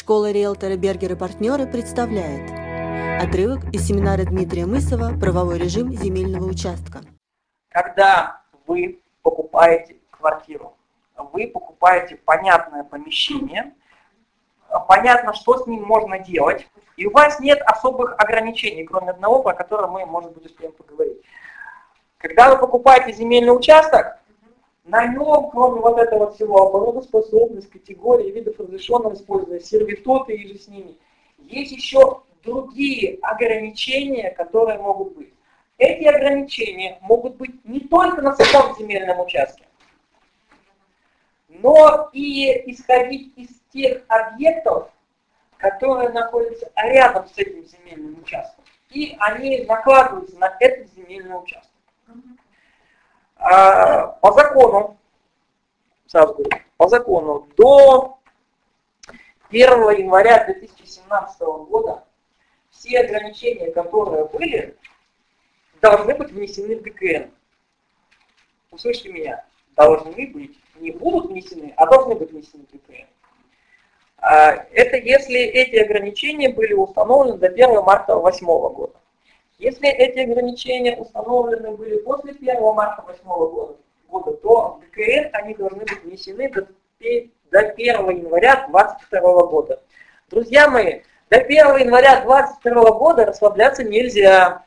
Школа 0.00 0.30
риэлтора 0.30 0.76
Бергер 0.76 1.12
и 1.12 1.14
партнеры 1.14 1.66
представляет 1.66 2.50
отрывок 3.22 3.62
из 3.70 3.86
семинара 3.86 4.24
Дмитрия 4.24 4.64
Мысова 4.64 5.12
«Правовой 5.20 5.58
режим 5.58 5.92
земельного 5.92 6.46
участка». 6.46 7.00
Когда 7.68 8.40
вы 8.66 8.98
покупаете 9.20 9.96
квартиру, 10.10 10.74
вы 11.34 11.48
покупаете 11.48 12.16
понятное 12.16 12.82
помещение, 12.82 13.74
понятно, 14.88 15.34
что 15.34 15.58
с 15.58 15.66
ним 15.66 15.82
можно 15.82 16.18
делать, 16.18 16.66
и 16.96 17.04
у 17.04 17.10
вас 17.12 17.38
нет 17.38 17.60
особых 17.66 18.14
ограничений, 18.16 18.84
кроме 18.84 19.10
одного, 19.10 19.42
про 19.42 19.52
которое 19.52 19.88
мы, 19.88 20.06
может 20.06 20.32
быть, 20.32 20.46
успеем 20.46 20.72
поговорить. 20.72 21.20
Когда 22.16 22.50
вы 22.50 22.58
покупаете 22.58 23.12
земельный 23.12 23.54
участок, 23.54 24.16
на 24.90 25.06
нем, 25.06 25.50
кроме 25.50 25.80
вот 25.80 25.98
этого 25.98 26.32
всего, 26.32 26.66
оборудоспособность, 26.66 27.70
категории, 27.70 28.32
видов 28.32 28.58
разрешенного 28.58 29.14
использования, 29.14 29.60
сервитуты 29.60 30.34
и 30.34 30.48
же 30.48 30.58
с 30.58 30.66
ними, 30.66 30.96
есть 31.38 31.70
еще 31.70 32.22
другие 32.42 33.18
ограничения, 33.22 34.30
которые 34.30 34.78
могут 34.78 35.16
быть. 35.16 35.32
Эти 35.78 36.04
ограничения 36.06 36.98
могут 37.02 37.36
быть 37.36 37.64
не 37.64 37.80
только 37.80 38.20
на 38.20 38.34
самом 38.34 38.76
земельном 38.76 39.20
участке, 39.20 39.64
но 41.48 42.10
и 42.12 42.70
исходить 42.72 43.32
из 43.36 43.48
тех 43.72 44.02
объектов, 44.08 44.90
которые 45.56 46.08
находятся 46.08 46.68
рядом 46.76 47.28
с 47.28 47.38
этим 47.38 47.64
земельным 47.64 48.18
участком. 48.20 48.64
И 48.90 49.16
они 49.20 49.64
накладываются 49.66 50.36
на 50.36 50.56
этот 50.58 50.92
земельный 50.94 51.40
участок. 51.40 51.70
А, 53.40 54.06
по 54.20 54.32
закону, 54.32 54.98
сразу 56.06 56.34
говорю, 56.34 56.50
по 56.76 56.88
закону 56.88 57.48
до 57.56 58.18
1 59.48 59.70
января 59.98 60.44
2017 60.44 61.40
года 61.40 62.04
все 62.70 63.00
ограничения, 63.00 63.70
которые 63.72 64.26
были, 64.26 64.76
должны 65.80 66.14
быть 66.14 66.30
внесены 66.30 66.76
в 66.76 66.82
ГКН. 66.82 67.30
Услышьте 68.70 69.10
меня, 69.10 69.44
должны 69.74 70.26
быть, 70.26 70.58
не 70.76 70.90
будут 70.90 71.30
внесены, 71.30 71.72
а 71.76 71.86
должны 71.86 72.16
быть 72.16 72.32
внесены 72.32 72.66
в 72.66 72.74
ГКН. 72.74 73.06
А, 74.18 74.52
это 74.70 74.98
если 74.98 75.40
эти 75.40 75.76
ограничения 75.76 76.50
были 76.50 76.74
установлены 76.74 77.38
до 77.38 77.46
1 77.46 77.82
марта 77.82 78.12
2008 78.12 78.46
года. 78.46 79.00
Если 79.60 79.90
эти 79.90 80.20
ограничения 80.20 80.96
установлены 80.96 81.72
были 81.72 81.98
после 81.98 82.32
1 82.32 82.62
марта 82.72 83.02
2008 83.02 83.76
года, 84.08 84.32
то 84.32 84.80
в 84.80 84.80
ГКН 84.80 85.28
они 85.34 85.54
должны 85.54 85.80
быть 85.80 86.02
внесены 86.02 86.50
до 86.50 86.66
1 87.58 88.10
января 88.10 88.66
2022 88.68 89.20
года. 89.48 89.82
Друзья 90.30 90.66
мои, 90.70 91.02
до 91.28 91.36
1 91.36 91.76
января 91.76 92.22
2022 92.22 92.90
года 92.92 93.26
расслабляться 93.26 93.84
нельзя. 93.84 94.64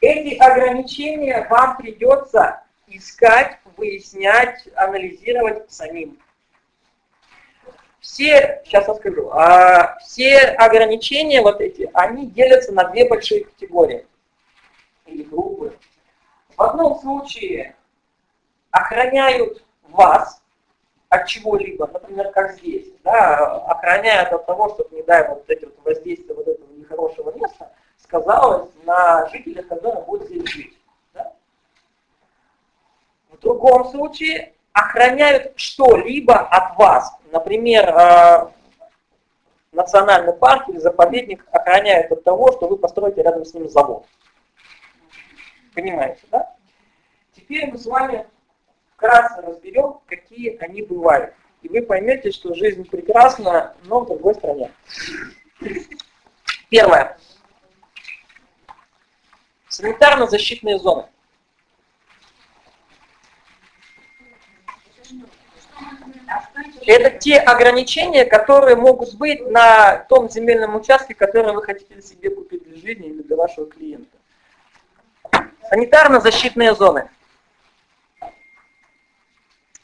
Эти 0.00 0.36
ограничения 0.38 1.46
вам 1.48 1.76
придется 1.76 2.64
искать, 2.88 3.60
выяснять, 3.76 4.68
анализировать 4.74 5.70
самим 5.70 6.18
все, 8.00 8.62
сейчас 8.64 8.88
расскажу, 8.88 9.30
а, 9.30 9.98
все 9.98 10.38
ограничения 10.38 11.42
вот 11.42 11.60
эти, 11.60 11.88
они 11.92 12.26
делятся 12.26 12.72
на 12.72 12.84
две 12.84 13.08
большие 13.08 13.44
категории 13.44 14.06
или 15.06 15.22
группы. 15.22 15.76
В 16.56 16.62
одном 16.62 16.98
случае 16.98 17.76
охраняют 18.70 19.62
вас 19.88 20.42
от 21.08 21.26
чего-либо, 21.26 21.88
например, 21.92 22.30
как 22.30 22.52
здесь, 22.52 22.86
да, 23.04 23.56
охраняют 23.66 24.32
от 24.32 24.46
того, 24.46 24.68
чтобы, 24.70 24.96
не 24.96 25.02
дай 25.02 25.28
вот 25.28 25.44
эти 25.48 25.64
вот 25.64 25.76
воздействия 25.84 26.34
вот 26.34 26.48
этого 26.48 26.72
нехорошего 26.72 27.32
места 27.32 27.70
сказалось 27.98 28.70
на 28.84 29.28
жителях, 29.28 29.68
которые 29.68 30.02
будут 30.04 30.28
здесь 30.28 30.48
жить. 30.48 30.78
Да? 31.14 31.32
В 33.30 33.38
другом 33.38 33.88
случае 33.90 34.54
охраняют 34.72 35.52
что-либо 35.56 36.34
от 36.34 36.76
вас. 36.78 37.12
Например, 37.30 37.88
э, 37.88 38.50
национальный 39.72 40.32
парк 40.32 40.68
или 40.68 40.78
заповедник 40.78 41.46
охраняет 41.52 42.10
от 42.10 42.24
того, 42.24 42.52
что 42.52 42.66
вы 42.66 42.76
построите 42.76 43.22
рядом 43.22 43.44
с 43.44 43.54
ним 43.54 43.68
завод. 43.68 44.04
Понимаете, 45.74 46.22
да? 46.30 46.54
Теперь 47.32 47.70
мы 47.70 47.78
с 47.78 47.86
вами 47.86 48.26
вкратце 48.96 49.40
разберем, 49.42 50.00
какие 50.06 50.56
они 50.58 50.82
бывают. 50.82 51.34
И 51.62 51.68
вы 51.68 51.82
поймете, 51.82 52.32
что 52.32 52.54
жизнь 52.54 52.84
прекрасна, 52.88 53.76
но 53.84 54.00
в 54.00 54.08
другой 54.08 54.34
стране. 54.34 54.72
Первое. 56.68 57.16
Санитарно-защитные 59.68 60.78
зоны. 60.78 61.06
Это 66.86 67.10
те 67.18 67.38
ограничения, 67.38 68.24
которые 68.24 68.76
могут 68.76 69.14
быть 69.14 69.46
на 69.48 69.98
том 70.08 70.28
земельном 70.28 70.76
участке, 70.76 71.14
который 71.14 71.52
вы 71.52 71.62
хотите 71.62 72.00
себе 72.02 72.30
купить 72.30 72.64
для 72.64 72.76
жизни 72.76 73.08
или 73.08 73.22
для 73.22 73.36
вашего 73.36 73.66
клиента. 73.66 74.16
Санитарно-защитные 75.70 76.74
зоны. 76.74 77.08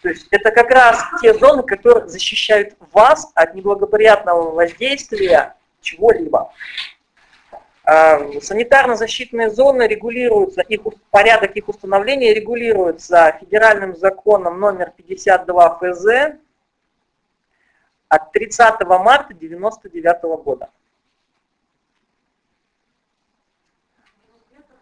То 0.03 0.11
есть 0.11 0.29
это 0.31 0.51
как 0.51 0.71
раз 0.71 1.05
те 1.21 1.35
зоны, 1.35 1.63
которые 1.63 2.09
защищают 2.09 2.77
вас 2.93 3.31
от 3.35 3.55
неблагоприятного 3.55 4.53
воздействия 4.53 5.57
чего-либо. 5.81 6.53
А, 7.89 8.19
санитарно-защитные 8.41 9.49
зоны 9.49 9.87
регулируются, 9.87 10.61
их, 10.63 10.81
порядок 11.13 11.53
их 11.55 11.69
установления 11.69 12.35
регулируется 12.35 13.39
федеральным 13.39 13.95
законом 13.95 14.59
номер 14.59 14.93
52 14.97 15.79
ФЗ 15.79 16.07
от 18.09 18.33
30 18.33 18.81
марта 18.89 19.35
1999 19.35 20.23
года. 20.43 20.69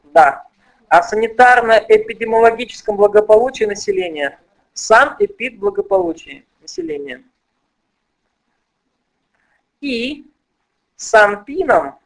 Да. 0.04 0.46
О 0.88 1.02
санитарно-эпидемиологическом 1.02 2.96
благополучии 2.96 3.64
населения. 3.64 4.40
Сан 4.72 5.16
эпид 5.18 5.58
благополучия 5.58 6.46
населения. 6.62 7.22
И 9.82 10.24
санпином, 10.96 11.98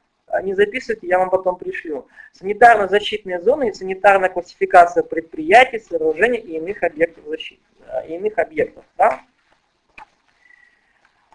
не 0.42 0.54
записывайте, 0.54 1.06
я 1.06 1.18
вам 1.18 1.30
потом 1.30 1.56
пришлю, 1.56 2.06
санитарно-защитные 2.32 3.40
зоны 3.40 3.70
и 3.70 3.72
санитарная 3.72 4.28
классификация 4.28 5.02
предприятий, 5.02 5.78
сооружений 5.78 6.38
и 6.38 6.56
иных 6.56 6.82
объектов 6.82 7.24
защиты, 7.26 7.62
а, 7.86 8.02
иных 8.06 8.38
объектов. 8.38 8.84
Да? 8.96 9.20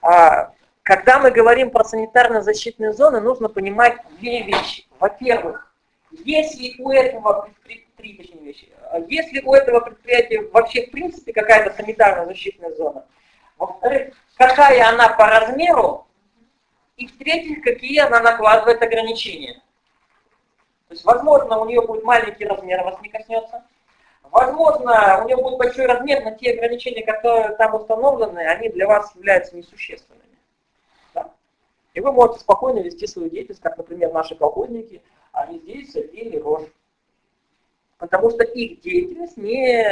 А, 0.01 0.53
когда 0.83 1.19
мы 1.19 1.31
говорим 1.31 1.71
про 1.71 1.83
санитарно-защитные 1.83 2.93
зоны, 2.93 3.21
нужно 3.21 3.49
понимать 3.49 3.97
две 4.19 4.43
вещи. 4.43 4.85
Во-первых, 4.99 5.73
если 6.11 6.81
у 6.81 6.91
этого 6.91 7.49
три 8.03 8.13
вещи, 8.43 8.69
если 9.07 9.41
у 9.41 9.53
этого 9.53 9.79
предприятия 9.79 10.41
вообще 10.51 10.85
в 10.85 10.91
принципе 10.91 11.31
какая-то 11.31 11.73
санитарно-защитная 11.81 12.75
зона, 12.75 13.05
во-вторых, 13.57 14.13
какая 14.37 14.87
она 14.89 15.09
по 15.09 15.25
размеру, 15.27 16.05
и 17.03 17.07
в-третьих, 17.07 17.61
какие 17.61 17.99
она 17.99 18.21
накладывает 18.21 18.81
ограничения. 18.81 19.61
То 20.87 20.93
есть, 20.93 21.05
возможно, 21.05 21.59
у 21.59 21.65
нее 21.65 21.81
будет 21.81 22.03
маленький 22.03 22.45
размер, 22.45 22.83
вас 22.83 23.01
не 23.01 23.09
коснется, 23.09 23.63
Возможно, 24.33 25.23
у 25.23 25.27
него 25.27 25.43
будет 25.43 25.59
большой 25.59 25.85
размер, 25.85 26.23
но 26.23 26.31
те 26.31 26.53
ограничения, 26.53 27.03
которые 27.03 27.55
там 27.55 27.75
установлены, 27.75 28.39
они 28.39 28.67
для 28.69 28.87
вас 28.87 29.15
являются 29.15 29.55
несущественными. 29.55 30.23
Да? 31.13 31.29
И 31.93 31.99
вы 31.99 32.11
можете 32.11 32.39
спокойно 32.39 32.79
вести 32.79 33.05
свою 33.05 33.29
деятельность, 33.29 33.61
как, 33.61 33.77
например, 33.77 34.11
наши 34.11 34.33
колхозники, 34.33 35.03
они 35.33 35.59
здесь 35.59 35.91
садили 35.91 36.39
рожь. 36.39 36.67
Потому 37.99 38.31
что 38.31 38.43
их 38.43 38.81
деятельность 38.81 39.37
не, 39.37 39.85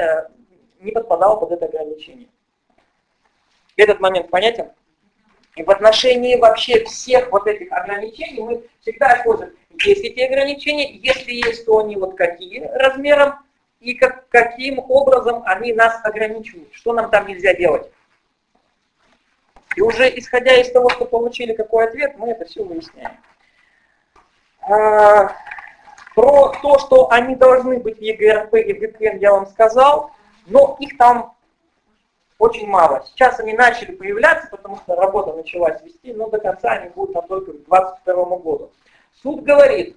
не 0.80 0.92
подпадала 0.92 1.36
под 1.36 1.52
это 1.52 1.66
ограничение. 1.66 2.28
Этот 3.78 4.00
момент 4.00 4.32
понятен? 4.32 4.72
И 5.56 5.64
в 5.64 5.70
отношении 5.70 6.38
вообще 6.38 6.84
всех 6.86 7.32
вот 7.32 7.46
этих 7.48 7.72
ограничений 7.72 8.42
мы 8.42 8.64
всегда 8.80 9.18
используем, 9.18 9.54
есть 9.84 10.04
эти 10.04 10.20
ограничения, 10.22 10.92
если 10.94 11.34
есть, 11.34 11.66
то 11.66 11.80
они 11.80 11.96
вот 11.96 12.16
какие 12.16 12.62
размером, 12.62 13.36
и 13.80 13.96
как, 13.96 14.30
каким 14.30 14.80
образом 14.80 15.42
они 15.46 15.74
нас 15.74 16.00
ограничивают, 16.04 16.70
что 16.74 16.94
нам 16.94 17.10
там 17.10 17.28
нельзя 17.28 17.54
делать. 17.54 17.90
И 19.76 19.82
уже 19.82 20.08
исходя 20.18 20.56
из 20.56 20.72
того, 20.72 20.90
что 20.90 21.06
получили 21.06 21.54
какой 21.54 21.86
ответ, 21.86 22.18
мы 22.18 22.30
это 22.30 22.46
все 22.46 22.64
выясняем. 22.64 23.18
А, 24.62 25.36
про 26.14 26.50
то, 26.62 26.78
что 26.78 27.12
они 27.12 27.36
должны 27.36 27.80
быть 27.80 27.98
в 27.98 28.02
ЕГРП 28.02 28.56
и 28.56 28.74
в 28.74 28.80
ГКН, 28.80 29.18
я 29.18 29.32
вам 29.32 29.48
сказал, 29.48 30.12
но 30.46 30.78
их 30.80 30.98
там 30.98 31.34
очень 32.42 32.68
мало. 32.68 33.06
Сейчас 33.06 33.40
они 33.40 33.54
начали 33.54 33.94
появляться, 33.94 34.48
потому 34.50 34.78
что 34.78 34.96
работа 34.96 35.34
началась 35.34 35.82
вести, 35.84 36.12
но 36.14 36.28
до 36.28 36.40
конца 36.40 36.72
они 36.72 36.90
будут 36.90 37.14
там 37.14 37.28
только 37.28 37.52
к 37.52 37.66
2022 37.68 38.26
году. 38.38 38.72
Суд 39.22 39.44
говорит, 39.44 39.96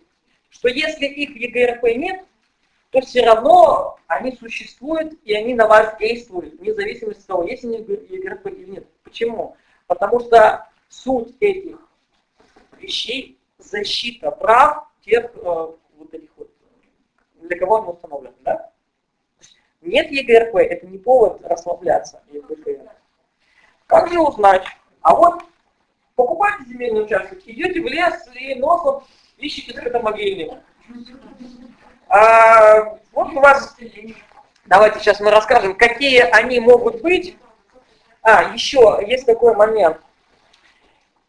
что 0.50 0.68
если 0.68 1.06
их 1.06 1.34
ЕГРП 1.36 1.84
нет, 1.96 2.24
то 2.90 3.00
все 3.00 3.24
равно 3.24 3.96
они 4.08 4.32
существуют 4.32 5.14
и 5.24 5.34
они 5.34 5.54
на 5.54 5.66
вас 5.66 5.96
действуют, 5.98 6.60
вне 6.60 6.74
зависимости 6.74 7.22
от 7.22 7.26
того, 7.26 7.44
есть 7.44 7.64
они 7.64 7.78
ЕГРП 7.78 8.46
или 8.48 8.70
нет. 8.72 8.86
Почему? 9.02 9.56
Потому 9.86 10.20
что 10.20 10.68
суть 10.88 11.34
этих 11.40 11.78
вещей– 12.78 13.38
защита 13.58 14.30
прав 14.30 14.86
тех 15.00 15.30
э, 15.34 15.40
вот 15.42 16.12
этих 16.12 16.28
вот, 16.36 16.50
для 17.40 17.58
кого 17.58 17.76
они 17.76 17.88
установлены. 17.88 18.34
Да? 18.40 18.70
Нет 19.84 20.10
ЕГРП, 20.10 20.56
это 20.56 20.86
не 20.86 20.96
повод 20.96 21.40
расслабляться. 21.44 22.22
Как 23.86 24.10
же 24.10 24.18
узнать? 24.18 24.64
А 25.02 25.14
вот 25.14 25.42
покупаете 26.16 26.64
земельный 26.64 27.04
участок, 27.04 27.38
идете 27.44 27.82
в 27.82 27.86
лес 27.86 28.26
и 28.34 28.54
носом 28.54 29.04
ищете 29.36 29.76
скотомогильник. 29.76 30.52
А, 32.08 32.98
вот 33.12 33.32
у 33.34 33.40
вас, 33.40 33.76
давайте 34.64 35.00
сейчас 35.00 35.20
мы 35.20 35.30
расскажем, 35.30 35.76
какие 35.76 36.20
они 36.20 36.60
могут 36.60 37.02
быть. 37.02 37.36
А, 38.22 38.54
еще 38.54 39.02
есть 39.06 39.26
такой 39.26 39.54
момент. 39.54 40.00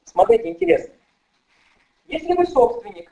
Смотрите, 0.06 0.50
интересно. 0.50 0.94
Если 2.08 2.31
вы 2.34 2.46
собственник, 2.46 3.12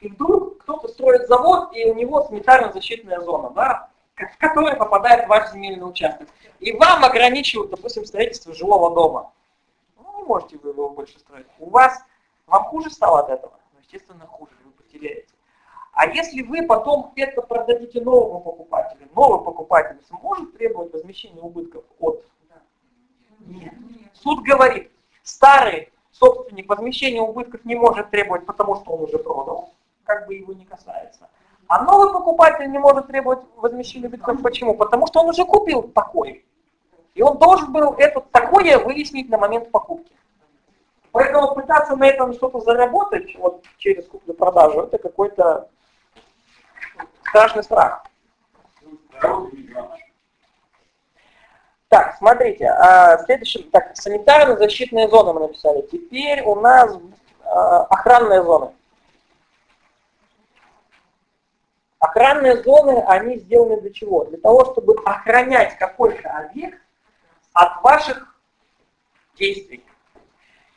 и 0.00 0.08
вдруг 0.08 0.62
кто-то 0.62 0.88
строит 0.88 1.28
завод, 1.28 1.76
и 1.76 1.84
у 1.84 1.94
него 1.94 2.26
санитарно-защитная 2.30 3.20
зона, 3.20 3.50
да, 3.50 3.90
в 4.28 4.38
которой 4.38 4.76
попадает 4.76 5.28
ваш 5.28 5.52
земельный 5.52 5.88
участок, 5.88 6.28
и 6.58 6.72
вам 6.72 7.04
ограничивают, 7.04 7.70
допустим, 7.70 8.04
строительство 8.04 8.54
жилого 8.54 8.94
дома, 8.94 9.32
ну, 9.96 10.18
не 10.18 10.24
можете 10.24 10.58
вы 10.58 10.70
его 10.70 10.90
больше 10.90 11.18
строить. 11.18 11.46
У 11.58 11.70
вас, 11.70 12.02
вам 12.46 12.64
хуже 12.64 12.90
стало 12.90 13.20
от 13.20 13.30
этого? 13.30 13.52
Ну, 13.72 13.80
естественно, 13.80 14.26
хуже, 14.26 14.52
вы 14.64 14.72
потеряете. 14.72 15.32
А 15.92 16.06
если 16.06 16.42
вы 16.42 16.66
потом 16.66 17.12
это 17.16 17.42
продадите 17.42 18.00
новому 18.00 18.40
покупателю, 18.40 19.08
новый 19.14 19.44
покупатель 19.44 20.00
сможет 20.08 20.56
требовать 20.56 20.92
возмещения 20.92 21.42
убытков 21.42 21.84
от? 21.98 22.24
Нет. 23.40 23.74
Суд 24.14 24.44
говорит, 24.44 24.90
старый 25.22 25.92
собственник 26.12 26.68
возмещения 26.68 27.20
убытков 27.20 27.64
не 27.64 27.74
может 27.74 28.10
требовать, 28.10 28.46
потому 28.46 28.76
что 28.76 28.92
он 28.92 29.04
уже 29.04 29.18
продал, 29.18 29.72
как 30.04 30.26
бы 30.26 30.34
его 30.34 30.52
не 30.52 30.64
касается. 30.64 31.28
А 31.70 31.84
новый 31.84 32.12
покупатель 32.12 32.68
не 32.68 32.78
может 32.78 33.06
требовать 33.06 33.38
возмещения 33.54 34.08
убытков. 34.08 34.42
Почему? 34.42 34.74
Потому 34.74 35.06
что 35.06 35.20
он 35.20 35.28
уже 35.28 35.44
купил 35.44 35.84
такой. 35.84 36.44
И 37.14 37.22
он 37.22 37.38
должен 37.38 37.72
был 37.72 37.94
это 37.96 38.20
такое 38.32 38.76
выяснить 38.76 39.28
на 39.28 39.38
момент 39.38 39.70
покупки. 39.70 40.12
Поэтому 41.12 41.54
пытаться 41.54 41.94
на 41.94 42.08
этом 42.08 42.32
что-то 42.32 42.58
заработать 42.58 43.36
вот, 43.36 43.64
через 43.78 44.08
куплю-продажу, 44.08 44.80
это 44.80 44.98
какой-то 44.98 45.68
страшный 47.28 47.62
страх. 47.62 48.04
Так, 51.86 52.16
смотрите, 52.18 52.66
а, 52.66 53.18
следующий, 53.18 53.62
так, 53.62 53.92
санитарно-защитные 53.96 55.08
зоны 55.08 55.34
мы 55.34 55.40
написали. 55.42 55.82
Теперь 55.82 56.42
у 56.42 56.56
нас 56.56 56.98
а, 57.44 57.84
охранные 57.84 58.42
зоны. 58.42 58.72
Охранные 62.00 62.62
зоны, 62.62 63.04
они 63.06 63.38
сделаны 63.38 63.78
для 63.82 63.92
чего? 63.92 64.24
Для 64.24 64.38
того, 64.38 64.64
чтобы 64.72 64.96
охранять 65.04 65.76
какой-то 65.76 66.30
объект 66.30 66.80
от 67.52 67.82
ваших 67.82 68.38
действий. 69.38 69.84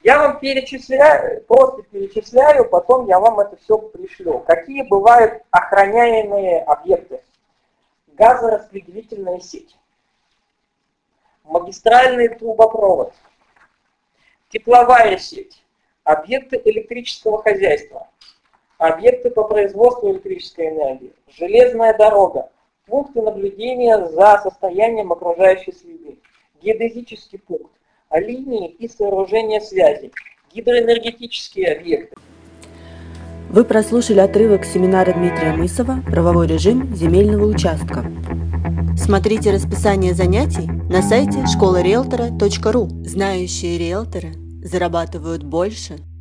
Я 0.03 0.19
вам 0.19 0.39
перечисляю, 0.41 1.41
просто 1.45 1.83
перечисляю, 1.83 2.67
потом 2.67 3.07
я 3.07 3.21
вам 3.21 3.39
это 3.39 3.55
все 3.55 3.77
пришлю. 3.77 4.39
Какие 4.39 4.83
бывают 4.83 5.43
охраняемые 5.49 6.61
объекты? 6.63 7.23
Газораспределительная 8.07 9.39
сеть, 9.39 9.77
магистральный 11.45 12.27
трубопровод, 12.27 13.13
тепловая 14.49 15.17
сеть, 15.17 15.63
объекты 16.03 16.61
электрического 16.65 17.41
хозяйства, 17.41 18.09
объекты 18.83 19.30
по 19.30 19.44
производству 19.44 20.12
электрической 20.12 20.69
энергии, 20.69 21.13
железная 21.38 21.97
дорога, 21.97 22.50
пункты 22.85 23.21
наблюдения 23.21 24.06
за 24.07 24.39
состоянием 24.44 25.12
окружающей 25.12 25.71
среды, 25.71 26.18
геодезический 26.62 27.39
пункт, 27.39 27.71
линии 28.12 28.69
и 28.69 28.89
сооружения 28.89 29.62
связи, 29.62 30.12
гидроэнергетические 30.53 31.77
объекты. 31.77 32.15
Вы 33.50 33.63
прослушали 33.63 34.19
отрывок 34.19 34.65
семинара 34.65 35.13
Дмитрия 35.13 35.53
Мысова 35.53 36.00
«Правовой 36.06 36.47
режим 36.47 36.94
земельного 36.94 37.45
участка». 37.45 38.03
Смотрите 38.97 39.51
расписание 39.51 40.13
занятий 40.13 40.68
на 40.91 41.01
сайте 41.01 41.45
школариэлтора.ру. 41.47 42.88
Знающие 43.06 43.77
риэлторы 43.77 44.33
зарабатывают 44.63 45.44
больше– 45.44 45.97